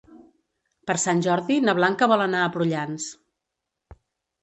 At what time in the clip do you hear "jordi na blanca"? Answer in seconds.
1.27-2.09